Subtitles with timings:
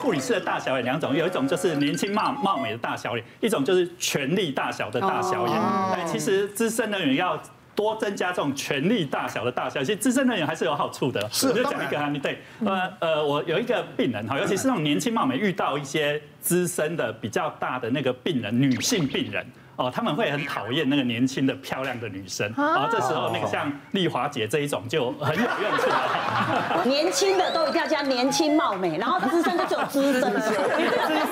[0.00, 5.56] 护理师的大小眼两种，有一种就是年轻貌貌美的大小眼，一种就是权力大小的大小眼。
[5.92, 7.40] 哎其实资深人员要
[7.76, 11.28] 多增加这种权力大小的大小，其实资深人员还是有好处的。
[11.30, 19.46] 是，我就讲一个案例，对，呃呃，我有一个病人哈，尤其是那种年轻貌美，遇到一些资深的比较大的那个病人，女性病人。
[19.80, 26.84] 哦，他们会很讨厌那个年轻的漂亮的女生，然后这时候那个像丽华姐这一种就很有用处了。
[26.84, 30.38] 年轻的都一定要加年轻貌美，然后资深的就只有资深的。
[30.38, 30.54] 资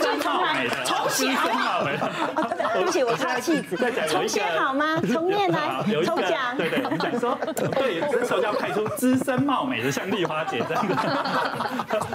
[0.01, 1.91] 深貌美的，重写好吗？
[2.73, 3.77] 对不起，我插气子。
[4.09, 4.99] 重写好吗？
[5.13, 6.57] 从面来，抽奖。
[6.57, 10.97] 对对，我们讲说，对，这时候就要派出资深貌美的，像丽华姐这样的。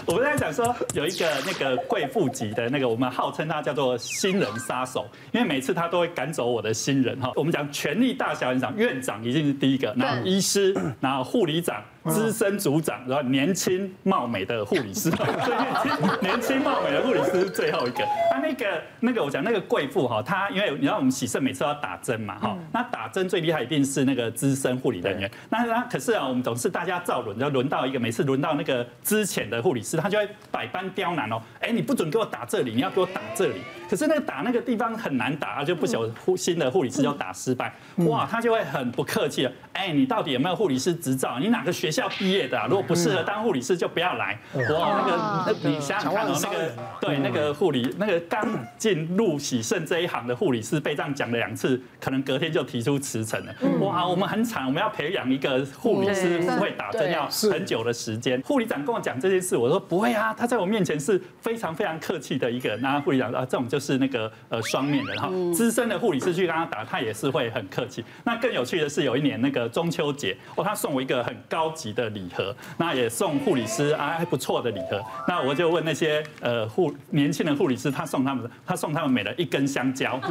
[0.07, 0.19] 我
[0.53, 7.31] 说，有一个那个贵妇级的那个，我们号称他叫做新人杀手，因为每次他都会赶走我的新人哈。
[7.35, 11.83] 我们讲权力大小，院长院长一定是第一个，然后医师，然后护理长。
[12.09, 18.03] 资深组长，然后年轻貌美的护理师，所以年轻貌美的护理师是最后一个。
[18.03, 25.31] 啊那个那个我讲那个贵妇哈，她因为你知道我们喜肾每次要打针嘛哈，那打针最厉害一定是那个资深护理人员。
[25.49, 31.41] 那那可是啊，我们总是大家照轮，就轮到一个，每次轮到那个之前的护理师，他就会百般刁难哦。
[31.61, 33.61] 哎，你不准给我打这里，你要给我打这里。
[33.89, 37.73] 可是那个打那个地方很难打，就不晓得护新的护理师就打失败。
[37.97, 39.51] 哇，他就会很不客气了。
[39.71, 41.37] 哎，你到底有没有护理师执照？
[41.39, 42.65] 你哪个学校毕业的啊？
[42.67, 44.37] 如果不适合当护理师，就不要来。
[44.53, 48.45] 哇，那个，那你想想看哦，那个对那个护理，那个刚
[48.77, 53.53] 进入喜盛这一行的护理师，被这样讲了两次，可能隔天就提出辞呈了。
[53.79, 58.41] 哇，我们很惨，我们要培养一个护理师不会打针，要很久的时间。
[58.41, 62.75] 护理长跟我讲这件事，我说不会啊，他在我面前是非常非常客气的一个。
[62.77, 68.03] 那护理长啊，这种就是那个呃双面人哈，资深的护理师去跟他打，他也是会很客气。
[68.23, 75.03] 那更有趣的是，有一年那个中秋节，哦，他送我一个很高级的礼盒，那也送护理师啊还不错的礼盒。
[75.27, 80.19] 那我就问那些呃护年轻的护理师，他送他们，他送他们每人一根香蕉。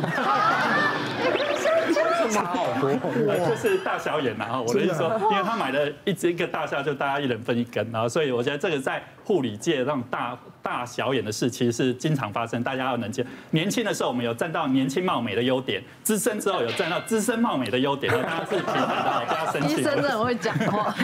[2.31, 2.91] 差好多，
[3.47, 4.61] 就是大小眼嘛哈！
[4.61, 12.63] 我的意思说，因为他买了一只一个大小，就大家一人分一根，然后所以我觉得这个在护理界那种大大小眼的事，其实是经常发生。
[12.63, 19.75] 大家要能接，年轻的时候我们有占到年轻貌美的优点，资深之后有占到资深貌美的优点，大家是平衡的，不要生气。
[19.75, 20.95] 医生真的很会讲话。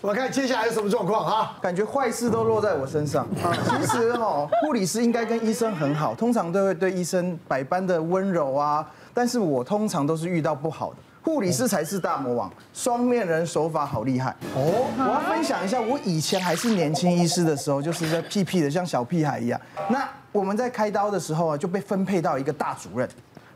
[0.00, 1.56] 我看接下来有什么状况哈？
[1.60, 3.26] 感觉坏事都落在我身上。
[3.34, 8.88] 其实哈，护理师应该跟医生很好，通常都会对医生百般的温柔啊。
[9.12, 14.90] 但是我通常都是遇到不好的，护理师才是大魔王，双面人手法好厉害哦！
[14.98, 19.60] 我要分享一下，我以前还是年轻医师的时候，就是在屁屁的像小屁孩一样。
[19.88, 23.08] 那我们在开刀的时候啊，就被分配到一个大主任。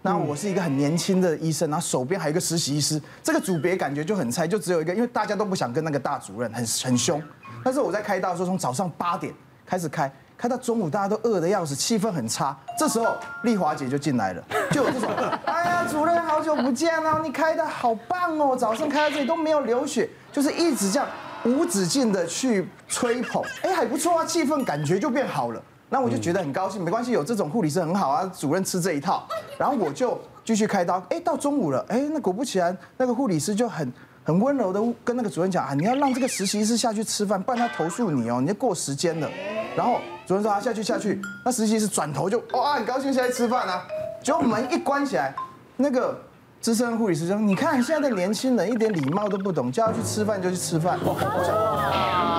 [0.03, 7.21] 那我是一个很年轻的医生，然后手边还有一个实习医师，这个组别感觉就很菜，就只有一个，因为大家都不想跟那个大主任很很凶。
[7.65, 9.34] 但是我在开刀的时候，从早上八点
[9.66, 10.09] 开始开。
[10.36, 12.56] 开到中午，大家都饿得要死，气氛很差。
[12.78, 15.10] 这时候丽华姐就进来了，就有这种，
[15.47, 21.08] 哎呀，主任好久不见了，你开的好棒哦，早上开到这里都没有流血，就是一直这样
[21.44, 25.62] 无止境的去吹捧，哎，还不错啊，气氛感觉就变好了。
[25.88, 29.26] 那我就觉得很高兴，没关系，有这种护理师很好啊，主任吃这一套。
[29.56, 33.91] 然后我就继续开刀，哎，到中午了，哎，那果不其然，那个护理师就很
[34.24, 39.30] 很温柔的跟那个主任讲啊，你要让这个实习医师下去吃饭，不然他投诉你哦，你要过时间了。
[39.76, 43.87] 然后主任说啊，下去下去，那实习医师转头就哇，很高兴下来吃饭啊，
[44.22, 45.32] 结果门一关起来，
[45.76, 46.19] 那个
[46.60, 50.98] 资深护理师说，你看现在的年轻人一点礼貌都不懂，叫他去吃饭就去吃饭。
[51.04, 51.54] 我想，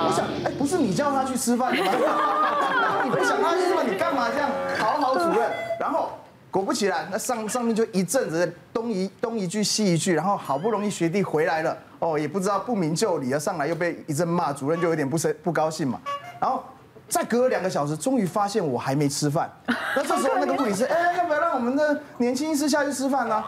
[0.06, 1.90] 我想，哎，不是你叫他去吃饭的吗？
[3.04, 5.50] 你不想他去吃饭，你干嘛这样讨好主任？
[5.80, 6.10] 然后
[6.50, 15.98] 果不其然，那上上面就一阵子东一东一句西一句，然后好不容易学弟回来了，哦，也不知道不明就里啊，上来又被一阵骂，主任就有点不生不高兴嘛，
[16.38, 16.62] 然后。
[17.08, 19.50] 再隔了两个小时，终于发现我还没吃饭。
[19.96, 23.42] 那这时候那个护理师，哎，要不要让我们的年轻医师下去吃饭呢？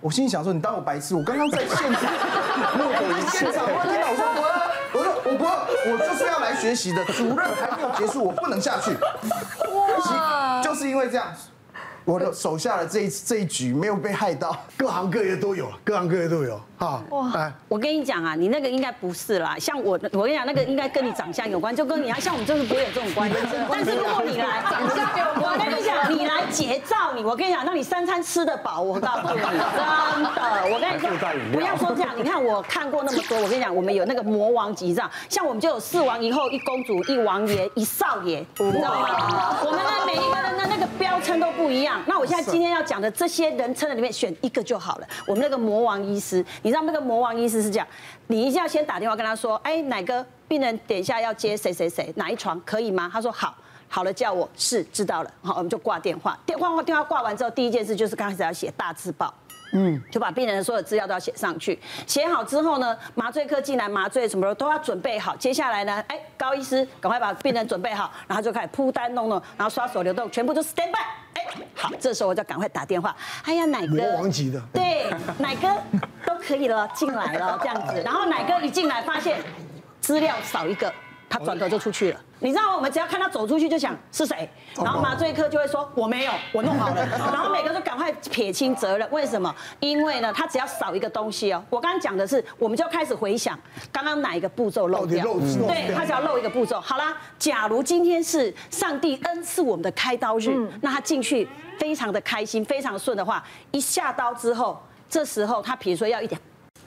[0.00, 1.14] 我心里想说，你当我白痴？
[1.14, 2.02] 我刚刚在现场，
[2.74, 5.44] 我现场，我听我说我，我说我不，
[5.92, 7.04] 我就是要来学习的。
[7.04, 8.90] 主任还没有结束，我不能下去。
[9.70, 11.26] 哇，就是因为这样。
[12.04, 16.60] 我的手下的这一这一局没有被害到，各行各业都有，各行各业都有。
[16.82, 23.36] 好，哇，我跟你讲啊，你那个应该不是啦，像我，我跟你讲，那个应该跟你长相有关，就跟你啊，像我们就是不会有这种关系。
[23.70, 29.62] 但是如果你来长相有关，我跟你讲，你来结账你，我跟你讲，让你三餐吃得饱，我告诉你， 真的，
[30.72, 31.08] 我跟你说，
[31.52, 39.56] 不要说这样，你看我看过那么多，我跟你讲，我们有那个魔王级这样，像我们就有四王一后、一公主、一王爷、一少爷，你知道吗？
[39.64, 42.02] 我们的每一个人的那个标称都不一样。
[42.06, 45.06] 那我现在今天要讲的这些人称的里面选一个就好了。
[45.28, 47.86] 我们那个魔王医师，你知道那个魔王医师是这样，
[48.28, 53.10] 你一定要先打电话跟他说，哎，哪个病人等一下要接谁谁谁哪一床可以吗？
[53.12, 53.54] 他说好，
[53.88, 56.38] 好了，叫我是知道了，好，我们就挂电话。
[56.46, 59.32] 电话电话挂完之后，第一件事就是刚开始要写大字报。
[59.74, 61.78] 嗯，就把病人的所有资料都要写上去。
[62.06, 65.34] 写好之后呢，麻醉科进来麻醉什么的都要准备好。
[65.36, 70.98] 接下来呢，哎，高医师赶快把病人准备好，然后就开始铺单弄弄，然后刷手流动，全部都 stand by。
[71.34, 71.44] 哎，
[71.74, 73.14] 好，这时候我就赶快打电话。
[73.44, 75.68] 哎呀，奶哥，魔王级的，对，奶哥
[76.26, 78.02] 都可以了，进来了这样子。
[78.04, 79.38] 然后奶哥一进来发现
[80.00, 80.92] 资料少一个，
[81.32, 82.20] 他转头就出去了。
[82.40, 82.76] 你知道吗？
[82.76, 84.46] 我们只要看他走出去，就想是谁，
[84.76, 87.06] 然后麻醉科就会说我没有，我弄好了。
[87.16, 89.08] 然后每个都赶快撇清责任。
[89.10, 89.54] 为什么？
[89.80, 91.64] 因为呢，他只要少一个东西哦。
[91.70, 93.58] 我刚刚讲的是，我们就开始回想
[93.90, 95.24] 刚刚哪一个步骤漏掉。
[95.24, 96.78] 对，他只要漏一个步骤。
[96.80, 100.50] 好啦，假如今天是上帝恩赐我们的开刀日，
[100.82, 104.78] 那他进去非常的开心，非常顺的话，一下刀之后，
[105.08, 106.38] 这时候他比如说要一点。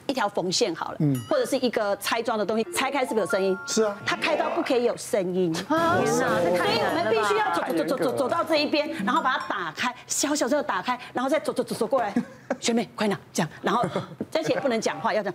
[0.06, 3.58] 一条缝线好了，嗯，或者是一个拆装的东西，拆开是不是有声音？
[3.66, 12.14] 是啊，它开刀不可以有声音，天哪，所以我们必须要走走走走走到这一边，然后把它打开，小小声的打开，然后再走走走走过来，
[12.60, 13.84] 学妹快点这样，然后
[14.32, 15.34] 而且不能讲话，要这样，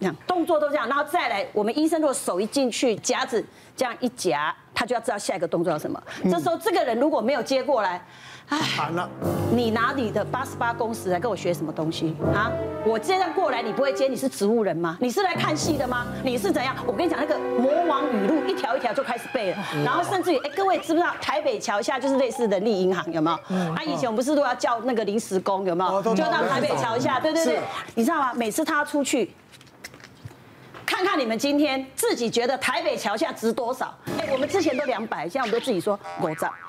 [0.00, 3.44] 这样动作都这样，然后再来，我们医生如果手一进去夹子
[3.76, 6.02] 这样一夹，他就要知道下一个动作要什么。
[6.24, 8.02] 这时候这个人如果没有接过来。
[8.76, 9.08] 惨了！
[9.52, 12.50] 你拿你的八十八公尺来跟我学什么东西啊？
[12.84, 14.08] 我这样过来，你不会接？
[14.08, 14.98] 你是植物人吗？
[15.00, 16.08] 你是来看戏的吗？
[16.22, 16.76] 你是怎样？
[16.84, 23.56] 我跟你讲，那个魔王语录一条一条就开始背了，然后甚至于，哎，各位知不知道台北桥下就是类似人力银行，有没有？
[23.72, 26.02] 啊，以前我们不是都要叫那个临时工，有没有？
[26.02, 27.60] 就到台北桥下，对对对，
[27.94, 28.32] 你知道吗？
[28.34, 29.30] 每次他出去。
[31.04, 33.94] 看你们今天自己觉得台北桥下值多少？
[34.18, 36.52] 哎，我们之前都两百，现在我们都自己说狗账。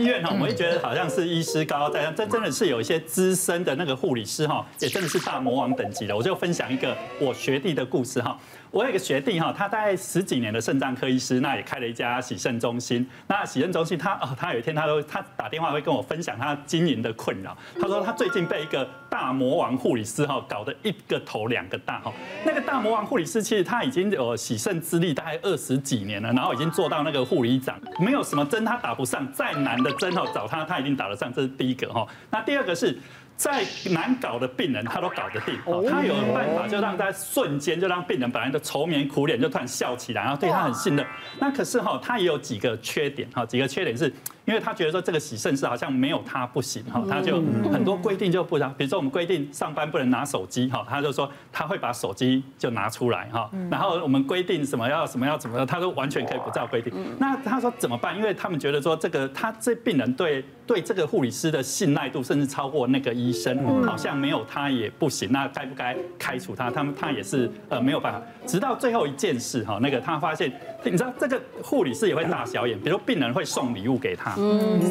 [0.00, 6.16] 医院哈，我们会觉得好像是医师高高在上，这真的是有一些资深的那个护理师哈，也真的是大魔王等级的。
[6.16, 8.38] 我就分享一个我学弟的故事哈。
[8.70, 13.04] 我有一个学弟哈，他大概十几年的肾脏科医师，那也开了一家洗肾中心。
[13.26, 17.56] 那洗肾中心他哦，他有一天他都他打电话会跟我分享他经营的困扰。
[17.80, 22.12] 他说他最近被一个大魔王护理师哈搞得一个头两个大哈。
[22.44, 32.06] 那个大魔王护理师其实他已经有洗肾资历大概二十几年了，然后已经做到那个护理长，没有什么针他打不上，再难的针哦找他他一定打得上，这是第一个哈。
[32.30, 32.98] 那第二个是。
[33.40, 35.58] 再难搞的病人，他都搞得定。
[35.88, 41.06] 他有办法，就让他瞬间就让病人本来的愁眉苦脸，就突然笑起来，然后对他很信任。
[41.38, 44.12] 那可是哈，他也有几个缺点哈，几个缺点是。
[44.46, 47.36] 因为他觉得说这个洗肾是好像没有他不行哈，他就
[47.72, 56.92] 很多规定就不让，比如说我们规定上班不能拿手机哈，他就说他会把手机就拿出来哈，然后我们规定什么要什么要怎么，他都完全可以不照规定。
[57.16, 58.16] 那他说怎么办？
[58.16, 65.32] 因为他们觉得说这个他这病人对对这个护理师的信赖度甚至超过那个医生，好像没有他也不行。
[65.32, 66.70] 那该不该开除他？
[66.70, 68.22] 他们他也是呃没有办法。
[68.46, 70.48] 直到最后一件事哈，那个他发现，
[70.84, 74.36] 你知道这个护理师也会大小眼，比如病人会送礼物给他。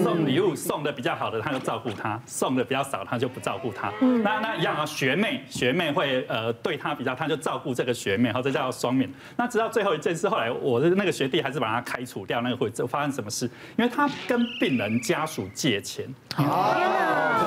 [0.04, 3.90] 送礼物送的比较好的，他就照顾他；送的比较少，他就不照顾他。
[4.02, 9.10] 那那一样啊，学妹学妹会呃对他比较，他就照顾这个学妹，好，这叫双面。
[9.38, 12.42] 那直到最后一件事，后来我的那个学弟还是把他开除掉。
[12.42, 13.50] 那个会这发生什么事？
[13.78, 16.04] 因为他跟病人家属借钱，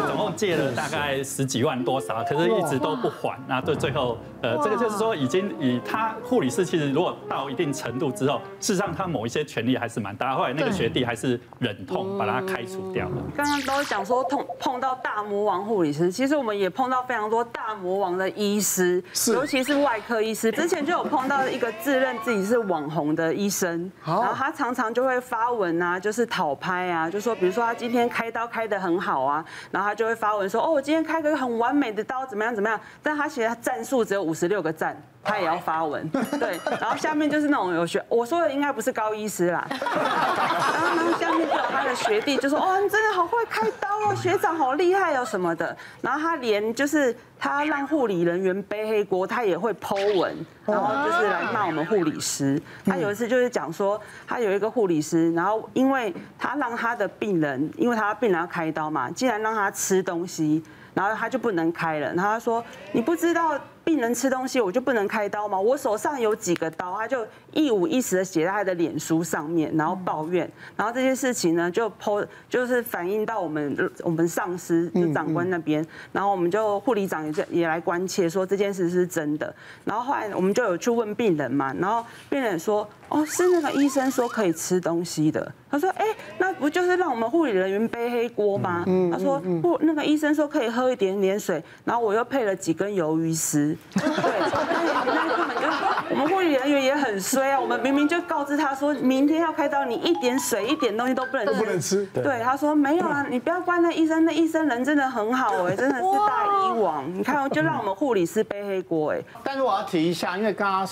[0.07, 3.37] 总共借了大概十几万多少，可是一直都不还。
[3.49, 10.35] 那最最后呃，这个就是说已经以他护理师其实如果到一定程度之后，事实上他某一些权利还是蛮大。
[10.35, 13.17] 后来那个学弟还是忍痛把他开除掉了。
[13.37, 20.51] 刚刚都讲说碰碰到大魔王护理师，其实我们也碰到非常多大魔王的医师，尤其是外科医师。
[20.51, 32.81] 之前就有碰到一个自认自己是网红的医生，然后他常常就会发文啊，就是讨拍啊，就说比如说他今天开刀开得很好啊，然后他就会发文说哦，我今天开个很完美的刀，怎么样怎么样？
[33.03, 34.97] 但他其实战术只有五十六个赞。
[35.25, 50.35] 他也要发文，对，然后下面就是那种有学，我说的应该不是高医师啦，然后呢，下面就有他的学弟就说，哦，你真的好会开刀哦，学长好厉害哦什么的，然后他连就是他让护理人员背黑锅，他也会 po 文，
[50.67, 52.61] 然后就是来骂我们护理师。
[52.85, 60.65] 他有一次就是讲说，他有一个护理师，然后因为他让他的病人，因为他病人要开刀嘛，竟然让他吃东西，
[60.95, 63.57] 然后他就不能开了，然后他说，你不知道。
[63.85, 65.61] 病人吃东西，我就不能开刀吗？
[65.61, 79.55] 我手上有几个刀，他就一五一十的写在他的脸书上面，然后抱怨，然后这件事情呢，就 po 就是反映到我们我们上司就长官那边，然后我们就护理长也在也来关切，说这件事是真的。
[79.85, 85.53] 然后后来我们就有去问病人嘛，然后病人说，哦，是那个医生说可以吃东西的。
[85.71, 86.07] 他说，哎，
[86.39, 88.85] 那不就是让我们护理人员背黑锅吗？
[89.11, 93.75] 他说，不，那个医生说可以喝一点点水，然后我又配了几根鱿鱼丝。
[93.93, 95.02] 对，
[96.11, 102.07] 我们们护理人员也很衰啊，我们明明就告知他说明天要开刀，你一点水一点东西都不能吃，都不能吃。
[102.15, 107.13] 对，他说没有啊，你不要怪那医生，那医生人真的很好哎，真的是大医王。
[107.13, 109.21] 你看，就让我们护理师背黑锅哎。
[109.43, 110.89] 但是我要提一下，因为刚刚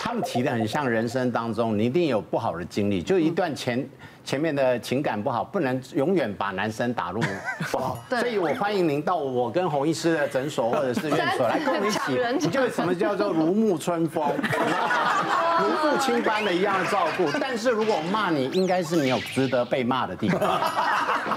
[0.00, 3.88] 他们提的很像人生当中，你一定有不好的经历，就一段前。
[4.28, 7.22] 前面的情感不好，不能永远把男生打入
[7.72, 11.98] 不好，所以我欢迎您到我跟洪医师的诊所或者是院所来跟我们一起，
[12.38, 17.26] 你就什么叫做如沐春风， 如父亲般的一样的照顾。
[17.40, 20.60] 但是如果我骂你，应该是你有值得被骂的地方。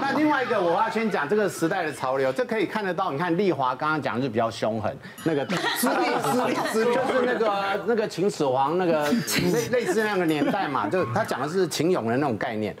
[0.02, 3.12] 那另外一个，我要先讲这个时代的潮流，这可以看得到。
[3.12, 9.08] 你看丽华刚刚讲的是比较凶狠，那个私立私立私立，就是那个那个秦始皇那个
[9.70, 12.74] 类类似那个年代嘛，就他讲的是秦俑的那种概念。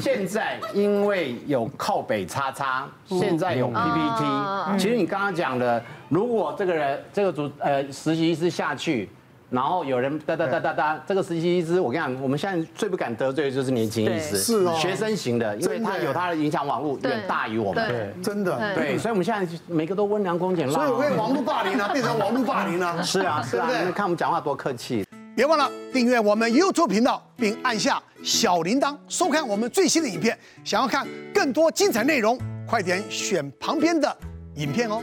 [0.00, 4.78] 现在因为有靠北叉叉，现在有 PPT。
[4.78, 9.10] 其实你刚刚讲的，如果这个人这个主呃实习医师下去，
[9.52, 25.04] 然后有人哒哒哒哒哒，这个实习医师，我跟你讲，我们现在最不敢得罪的就是年轻医师，是哦，学生型的，因为他有他的影响网络远大于我们，对，真的，对，所以我们现在每个都温良恭俭让，所以我会网络霸凌啊，变成网络霸凌了， 是啊，是啊，你看我们讲话多客气。
[25.34, 30.38] 别忘了订阅我们 YouTube 频道，并按下小铃铛，收看我们最新的影片。
[30.64, 34.14] 想要看更多精彩内容，快点选旁边的
[34.56, 35.02] 影片哦。